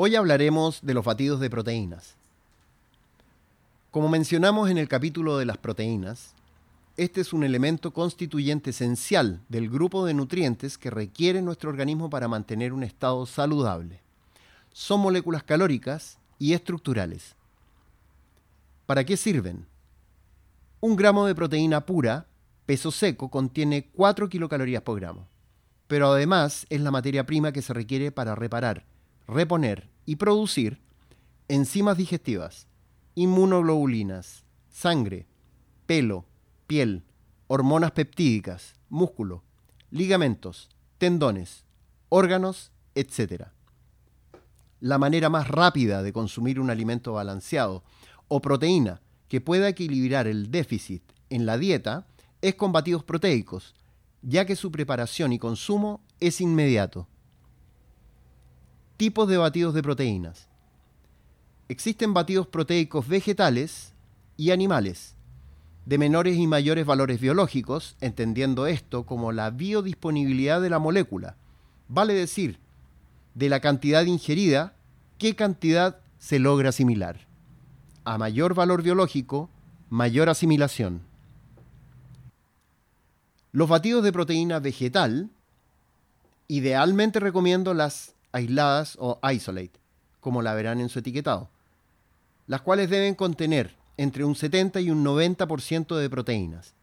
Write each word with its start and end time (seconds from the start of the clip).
Hoy 0.00 0.14
hablaremos 0.14 0.78
de 0.82 0.94
los 0.94 1.04
batidos 1.04 1.40
de 1.40 1.50
proteínas. 1.50 2.14
Como 3.90 4.08
mencionamos 4.08 4.70
en 4.70 4.78
el 4.78 4.86
capítulo 4.86 5.38
de 5.38 5.44
las 5.44 5.58
proteínas, 5.58 6.34
este 6.96 7.20
es 7.20 7.32
un 7.32 7.42
elemento 7.42 7.90
constituyente 7.92 8.70
esencial 8.70 9.40
del 9.48 9.68
grupo 9.68 10.06
de 10.06 10.14
nutrientes 10.14 10.78
que 10.78 10.90
requiere 10.90 11.42
nuestro 11.42 11.70
organismo 11.70 12.08
para 12.10 12.28
mantener 12.28 12.72
un 12.72 12.84
estado 12.84 13.26
saludable. 13.26 14.00
Son 14.72 15.00
moléculas 15.00 15.42
calóricas 15.42 16.18
y 16.38 16.52
estructurales. 16.52 17.34
¿Para 18.86 19.02
qué 19.02 19.16
sirven? 19.16 19.66
Un 20.78 20.94
gramo 20.94 21.26
de 21.26 21.34
proteína 21.34 21.84
pura, 21.86 22.26
peso 22.66 22.92
seco, 22.92 23.30
contiene 23.30 23.88
4 23.96 24.28
kilocalorías 24.28 24.82
por 24.82 25.00
gramo, 25.00 25.26
pero 25.88 26.12
además 26.12 26.66
es 26.70 26.82
la 26.82 26.92
materia 26.92 27.26
prima 27.26 27.50
que 27.50 27.62
se 27.62 27.74
requiere 27.74 28.12
para 28.12 28.36
reparar, 28.36 28.84
reponer 29.28 29.90
y 30.06 30.16
producir 30.16 30.80
enzimas 31.48 31.96
digestivas, 31.98 32.66
inmunoglobulinas, 33.14 34.44
sangre, 34.70 35.26
pelo, 35.86 36.24
piel, 36.66 37.04
hormonas 37.46 37.92
peptídicas, 37.92 38.74
músculo, 38.88 39.44
ligamentos, 39.90 40.70
tendones, 40.96 41.64
órganos, 42.08 42.72
etc. 42.94 43.48
La 44.80 44.98
manera 44.98 45.28
más 45.28 45.48
rápida 45.48 46.02
de 46.02 46.12
consumir 46.12 46.58
un 46.58 46.70
alimento 46.70 47.12
balanceado 47.12 47.84
o 48.28 48.40
proteína 48.40 49.02
que 49.28 49.42
pueda 49.42 49.68
equilibrar 49.68 50.26
el 50.26 50.50
déficit 50.50 51.02
en 51.28 51.44
la 51.44 51.58
dieta 51.58 52.06
es 52.40 52.54
con 52.54 52.72
batidos 52.72 53.04
proteicos, 53.04 53.74
ya 54.22 54.46
que 54.46 54.56
su 54.56 54.72
preparación 54.72 55.32
y 55.32 55.38
consumo 55.38 56.00
es 56.18 56.40
inmediato. 56.40 57.08
Tipos 58.98 59.28
de 59.28 59.36
batidos 59.36 59.74
de 59.74 59.82
proteínas. 59.84 60.48
Existen 61.68 62.14
batidos 62.14 62.48
proteicos 62.48 63.06
vegetales 63.06 63.92
y 64.36 64.50
animales, 64.50 65.14
de 65.86 65.98
menores 65.98 66.36
y 66.36 66.48
mayores 66.48 66.84
valores 66.84 67.20
biológicos, 67.20 67.94
entendiendo 68.00 68.66
esto 68.66 69.06
como 69.06 69.30
la 69.30 69.50
biodisponibilidad 69.50 70.60
de 70.60 70.70
la 70.70 70.80
molécula, 70.80 71.36
vale 71.86 72.12
decir, 72.12 72.58
de 73.36 73.48
la 73.48 73.60
cantidad 73.60 74.04
ingerida, 74.04 74.74
qué 75.16 75.36
cantidad 75.36 76.00
se 76.18 76.40
logra 76.40 76.70
asimilar. 76.70 77.28
A 78.02 78.18
mayor 78.18 78.54
valor 78.54 78.82
biológico, 78.82 79.48
mayor 79.90 80.28
asimilación. 80.28 81.02
Los 83.52 83.68
batidos 83.68 84.02
de 84.02 84.12
proteína 84.12 84.58
vegetal, 84.58 85.30
idealmente 86.48 87.20
recomiendo 87.20 87.74
las 87.74 88.17
aisladas 88.32 88.96
o 89.00 89.18
isolate, 89.30 89.72
como 90.20 90.42
la 90.42 90.54
verán 90.54 90.80
en 90.80 90.88
su 90.88 90.98
etiquetado, 90.98 91.48
las 92.46 92.62
cuales 92.62 92.90
deben 92.90 93.14
contener 93.14 93.76
entre 93.96 94.24
un 94.24 94.34
70 94.34 94.80
y 94.80 94.90
un 94.90 95.04
90% 95.04 95.96
de 95.96 96.10
proteínas. 96.10 96.74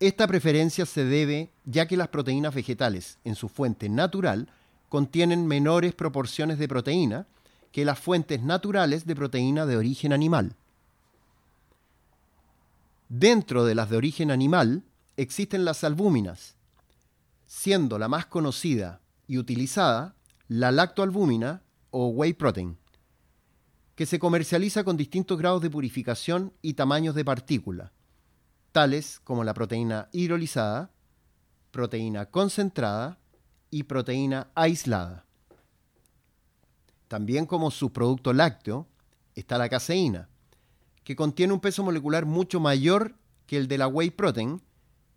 Esta 0.00 0.26
preferencia 0.28 0.86
se 0.86 1.04
debe 1.04 1.50
ya 1.64 1.86
que 1.88 1.96
las 1.96 2.08
proteínas 2.08 2.54
vegetales 2.54 3.18
en 3.24 3.34
su 3.34 3.48
fuente 3.48 3.88
natural 3.88 4.48
contienen 4.88 5.46
menores 5.46 5.94
proporciones 5.94 6.58
de 6.58 6.68
proteína 6.68 7.26
que 7.72 7.84
las 7.84 7.98
fuentes 7.98 8.42
naturales 8.42 9.06
de 9.06 9.16
proteína 9.16 9.66
de 9.66 9.76
origen 9.76 10.12
animal. 10.12 10.54
Dentro 13.08 13.64
de 13.64 13.74
las 13.74 13.90
de 13.90 13.96
origen 13.96 14.30
animal 14.30 14.82
existen 15.16 15.64
las 15.64 15.82
albúminas, 15.82 16.54
siendo 17.46 17.98
la 17.98 18.08
más 18.08 18.26
conocida 18.26 19.00
y 19.28 19.38
utilizada 19.38 20.16
la 20.48 20.72
lactoalbúmina 20.72 21.62
o 21.90 22.08
whey 22.08 22.32
protein, 22.32 22.76
que 23.94 24.06
se 24.06 24.18
comercializa 24.18 24.82
con 24.82 24.96
distintos 24.96 25.38
grados 25.38 25.62
de 25.62 25.70
purificación 25.70 26.52
y 26.62 26.74
tamaños 26.74 27.14
de 27.14 27.24
partícula, 27.24 27.92
tales 28.72 29.20
como 29.22 29.44
la 29.44 29.54
proteína 29.54 30.08
hidrolizada, 30.12 30.90
proteína 31.70 32.26
concentrada 32.26 33.18
y 33.70 33.84
proteína 33.84 34.48
aislada. 34.54 35.26
También 37.06 37.46
como 37.46 37.70
subproducto 37.70 38.32
lácteo 38.32 38.88
está 39.34 39.58
la 39.58 39.68
caseína, 39.68 40.28
que 41.04 41.16
contiene 41.16 41.52
un 41.52 41.60
peso 41.60 41.84
molecular 41.84 42.24
mucho 42.24 42.60
mayor 42.60 43.14
que 43.46 43.58
el 43.58 43.68
de 43.68 43.78
la 43.78 43.88
whey 43.88 44.10
protein 44.10 44.62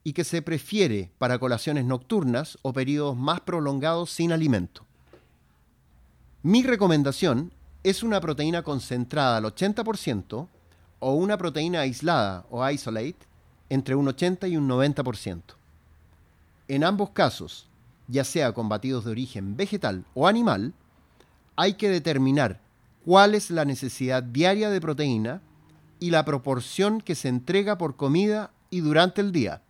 y 0.03 0.13
que 0.13 0.23
se 0.23 0.41
prefiere 0.41 1.11
para 1.17 1.39
colaciones 1.39 1.85
nocturnas 1.85 2.57
o 2.61 2.73
periodos 2.73 3.15
más 3.15 3.41
prolongados 3.41 4.11
sin 4.11 4.31
alimento. 4.31 4.85
Mi 6.43 6.63
recomendación 6.63 7.51
es 7.83 8.03
una 8.03 8.19
proteína 8.19 8.63
concentrada 8.63 9.37
al 9.37 9.43
80% 9.43 10.47
o 10.99 11.13
una 11.13 11.37
proteína 11.37 11.81
aislada 11.81 12.45
o 12.49 12.67
isolate 12.69 13.17
entre 13.69 13.95
un 13.95 14.07
80 14.07 14.47
y 14.47 14.57
un 14.57 14.67
90%. 14.67 15.41
En 16.67 16.83
ambos 16.83 17.11
casos, 17.11 17.67
ya 18.07 18.23
sea 18.23 18.53
con 18.53 18.69
batidos 18.69 19.05
de 19.05 19.11
origen 19.11 19.55
vegetal 19.55 20.05
o 20.13 20.27
animal, 20.27 20.73
hay 21.55 21.73
que 21.73 21.89
determinar 21.89 22.59
cuál 23.05 23.35
es 23.35 23.51
la 23.51 23.65
necesidad 23.65 24.23
diaria 24.23 24.69
de 24.69 24.81
proteína 24.81 25.41
y 25.99 26.11
la 26.11 26.25
proporción 26.25 27.01
que 27.01 27.15
se 27.15 27.29
entrega 27.29 27.77
por 27.77 27.95
comida 27.95 28.51
y 28.69 28.79
durante 28.79 29.21
el 29.21 29.31
día. 29.31 29.61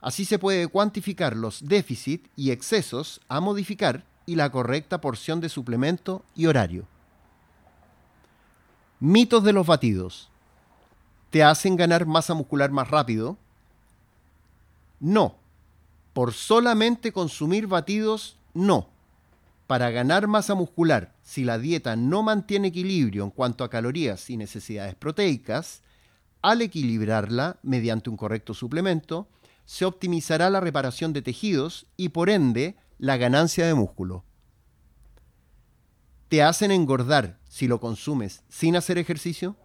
Así 0.00 0.24
se 0.24 0.38
puede 0.38 0.68
cuantificar 0.68 1.36
los 1.36 1.66
déficits 1.66 2.28
y 2.36 2.50
excesos 2.50 3.20
a 3.28 3.40
modificar 3.40 4.04
y 4.26 4.36
la 4.36 4.50
correcta 4.50 5.00
porción 5.00 5.40
de 5.40 5.48
suplemento 5.48 6.24
y 6.36 6.46
horario. 6.46 6.86
Mitos 9.00 9.42
de 9.42 9.52
los 9.52 9.66
batidos. 9.66 10.30
¿Te 11.30 11.42
hacen 11.42 11.76
ganar 11.76 12.06
masa 12.06 12.34
muscular 12.34 12.70
más 12.70 12.88
rápido? 12.88 13.36
No. 15.00 15.36
Por 16.12 16.32
solamente 16.32 17.12
consumir 17.12 17.66
batidos, 17.66 18.36
no. 18.54 18.88
Para 19.66 19.90
ganar 19.90 20.26
masa 20.26 20.54
muscular, 20.54 21.12
si 21.22 21.44
la 21.44 21.58
dieta 21.58 21.94
no 21.96 22.22
mantiene 22.22 22.68
equilibrio 22.68 23.24
en 23.24 23.30
cuanto 23.30 23.64
a 23.64 23.70
calorías 23.70 24.30
y 24.30 24.36
necesidades 24.36 24.94
proteicas, 24.94 25.82
al 26.42 26.62
equilibrarla 26.62 27.58
mediante 27.62 28.10
un 28.10 28.16
correcto 28.16 28.54
suplemento, 28.54 29.28
se 29.68 29.84
optimizará 29.84 30.48
la 30.48 30.60
reparación 30.60 31.12
de 31.12 31.20
tejidos 31.20 31.86
y 31.98 32.08
por 32.08 32.30
ende 32.30 32.78
la 32.96 33.18
ganancia 33.18 33.66
de 33.66 33.74
músculo. 33.74 34.24
¿Te 36.30 36.42
hacen 36.42 36.70
engordar 36.70 37.38
si 37.50 37.68
lo 37.68 37.78
consumes 37.78 38.42
sin 38.48 38.76
hacer 38.76 38.96
ejercicio? 38.96 39.56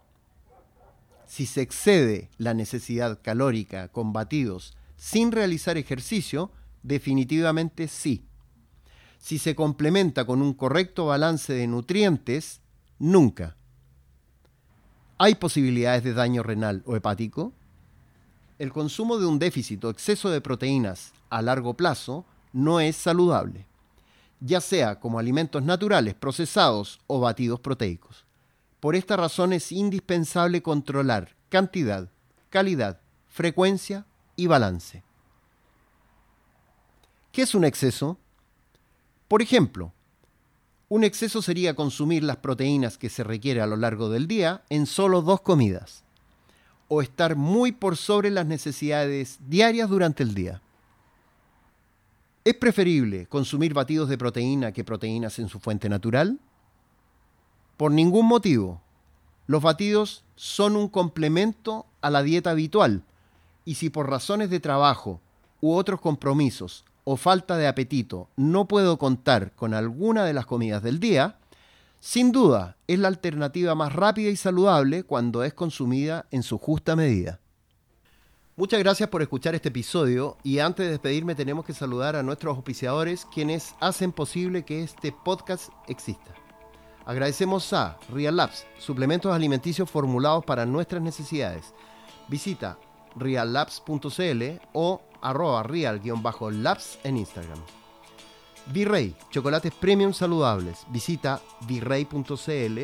Si 1.26 1.46
se 1.46 1.62
excede 1.62 2.30
la 2.38 2.54
necesidad 2.54 3.22
calórica 3.22 3.88
con 3.88 4.12
batidos 4.12 4.76
sin 4.98 5.32
realizar 5.32 5.78
ejercicio, 5.78 6.52
definitivamente 6.84 7.88
sí 7.88 8.28
si 9.24 9.40
se 9.40 9.56
complementa 9.56 10.26
con 10.26 10.42
un 10.42 10.54
correcto 10.54 11.06
balance 11.06 11.54
de 11.54 11.66
nutrientes, 11.66 12.60
nunca. 13.00 13.56
¿Hay 15.18 15.36
posibilidades 15.36 16.04
de 16.04 16.14
daño 16.14 16.44
renal 16.44 16.84
o 16.86 16.98
hepático? 16.98 17.54
El 18.64 18.72
consumo 18.72 19.18
de 19.18 19.26
un 19.26 19.40
déficit 19.40 19.84
o 19.84 19.90
exceso 19.90 20.30
de 20.30 20.40
proteínas 20.40 21.12
a 21.30 21.42
largo 21.42 21.74
plazo 21.74 22.24
no 22.54 22.80
es 22.80 22.96
saludable, 22.96 23.68
ya 24.40 24.62
sea 24.62 25.02
como 25.02 25.20
alimentos 25.20 25.64
naturales, 25.64 26.14
procesados 26.14 27.02
o 27.08 27.20
batidos 27.20 27.60
proteicos. 27.60 28.24
Por 28.80 28.96
esta 28.96 29.18
razón 29.18 29.52
es 29.52 29.74
indispensable 29.74 30.62
controlar 30.62 31.36
cantidad, 31.50 32.10
calidad, 32.50 33.02
frecuencia 33.28 34.06
y 34.38 34.48
balance. 34.48 35.04
¿Qué 37.34 37.42
es 37.42 37.56
un 37.56 37.66
exceso? 37.66 38.18
Por 39.28 39.42
ejemplo, 39.42 39.92
un 40.88 41.04
exceso 41.04 41.42
sería 41.42 41.76
consumir 41.76 42.24
las 42.24 42.38
proteínas 42.38 42.98
que 42.98 43.10
se 43.10 43.26
requiere 43.26 43.60
a 43.60 43.68
lo 43.68 43.76
largo 43.76 44.08
del 44.08 44.26
día 44.26 44.64
en 44.70 44.86
solo 44.86 45.22
dos 45.22 45.42
comidas, 45.42 46.06
o 46.96 47.02
estar 47.02 47.36
muy 47.36 47.72
por 47.72 47.98
sobre 47.98 48.30
las 48.30 48.46
necesidades 48.46 49.40
diarias 49.50 49.90
durante 49.90 50.22
el 50.22 50.36
día. 50.36 50.62
¿Es 52.46 52.54
preferible 52.54 53.26
consumir 53.26 53.74
batidos 53.74 54.10
de 54.10 54.18
proteína 54.20 54.72
que 54.74 54.84
proteínas 54.84 55.40
en 55.40 55.50
su 55.50 55.60
fuente 55.60 55.90
natural? 55.90 56.40
Por 57.78 57.92
ningún 57.92 58.28
motivo. 58.28 58.80
Los 59.48 59.64
batidos 59.64 60.24
son 60.36 60.76
un 60.76 60.88
complemento 60.88 61.88
a 62.02 62.12
la 62.12 62.22
dieta 62.22 62.52
habitual 62.52 63.02
y 63.66 63.74
si 63.74 63.90
por 63.90 64.08
razones 64.08 64.52
de 64.52 64.60
trabajo 64.60 65.20
u 65.62 65.74
otros 65.74 66.00
compromisos 66.00 66.86
o 67.06 67.18
falta 67.18 67.58
de 67.58 67.68
apetito 67.68 68.28
no 68.36 68.68
puedo 68.68 69.00
contar 69.00 69.52
con 69.54 69.74
alguna 69.74 70.26
de 70.26 70.34
las 70.34 70.46
comidas 70.46 70.84
del 70.84 71.00
día, 71.00 71.38
sin 72.04 72.34
duda 72.34 72.76
es 72.86 73.00
la 73.00 73.08
alternativa 73.08 73.76
más 73.76 73.94
rápida 73.94 74.30
y 74.30 74.36
saludable 74.36 75.04
cuando 75.04 75.42
es 75.42 75.54
consumida 75.54 76.26
en 76.32 76.44
su 76.44 76.58
justa 76.58 76.98
medida. 76.98 77.40
Muchas 78.58 78.80
gracias 78.80 79.08
por 79.08 79.22
escuchar 79.22 79.56
este 79.56 79.70
episodio 79.70 80.36
y 80.44 80.60
antes 80.60 80.86
de 80.86 80.92
despedirme 80.92 81.34
tenemos 81.34 81.64
que 81.64 81.74
saludar 81.74 82.18
a 82.18 82.22
nuestros 82.22 82.58
auspiciadores 82.58 83.26
quienes 83.34 83.74
hacen 83.80 84.12
posible 84.12 84.66
que 84.66 84.84
este 84.84 85.14
podcast 85.14 85.70
exista. 85.88 86.34
Agradecemos 87.06 87.72
a 87.72 87.98
Real 88.10 88.36
Labs, 88.36 88.66
suplementos 88.80 89.34
alimenticios 89.34 89.90
formulados 89.90 90.44
para 90.44 90.66
nuestras 90.66 91.02
necesidades. 91.02 91.74
Visita 92.28 92.78
reallabs.cl 93.16 94.44
o 94.74 95.02
arroba 95.22 95.64
real-labs 95.64 97.00
en 97.06 97.16
Instagram. 97.16 97.60
Virrey, 98.68 99.16
chocolates 99.30 99.74
premium 99.74 100.14
saludables. 100.14 100.86
Visita 100.90 101.42
virrey.cl 101.68 102.80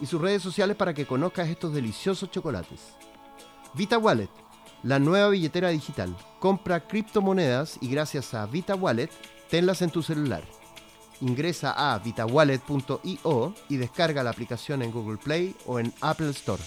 y 0.00 0.06
sus 0.06 0.20
redes 0.20 0.42
sociales 0.42 0.76
para 0.76 0.94
que 0.94 1.06
conozcas 1.06 1.48
estos 1.48 1.72
deliciosos 1.72 2.30
chocolates. 2.30 2.80
Vita 3.74 3.98
Wallet, 3.98 4.30
la 4.82 4.98
nueva 4.98 5.30
billetera 5.30 5.70
digital. 5.70 6.16
Compra 6.38 6.86
criptomonedas 6.86 7.78
y 7.80 7.88
gracias 7.88 8.34
a 8.34 8.46
Vita 8.46 8.74
Wallet, 8.74 9.10
tenlas 9.50 9.82
en 9.82 9.90
tu 9.90 10.02
celular. 10.02 10.44
Ingresa 11.20 11.72
a 11.76 11.98
vitawallet.io 11.98 13.54
y 13.68 13.76
descarga 13.76 14.22
la 14.22 14.30
aplicación 14.30 14.82
en 14.82 14.90
Google 14.90 15.16
Play 15.16 15.54
o 15.66 15.78
en 15.78 15.92
Apple 16.00 16.30
Store. 16.30 16.62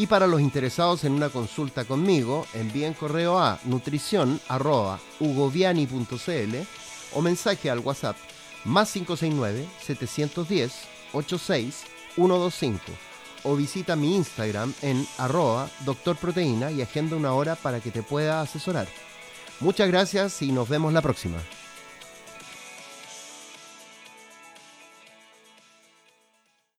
Y 0.00 0.06
para 0.06 0.26
los 0.26 0.40
interesados 0.40 1.04
en 1.04 1.12
una 1.12 1.28
consulta 1.28 1.84
conmigo, 1.84 2.46
envíen 2.54 2.94
correo 2.94 3.38
a 3.38 3.60
nutrición.ugoviani.cl 3.64 6.56
o 7.12 7.20
mensaje 7.20 7.68
al 7.68 7.80
WhatsApp 7.80 8.16
más 8.64 8.90
569 8.92 9.68
710 9.82 10.72
86 11.12 11.84
125 12.14 12.80
o 13.42 13.54
visita 13.54 13.94
mi 13.94 14.16
Instagram 14.16 14.72
en 14.80 15.06
arroba 15.18 15.68
doctorproteína 15.84 16.70
y 16.70 16.80
agenda 16.80 17.16
una 17.16 17.34
hora 17.34 17.56
para 17.56 17.80
que 17.80 17.90
te 17.90 18.02
pueda 18.02 18.40
asesorar. 18.40 18.88
Muchas 19.60 19.88
gracias 19.88 20.40
y 20.40 20.50
nos 20.50 20.66
vemos 20.66 20.94
la 20.94 21.02
próxima. 21.02 21.36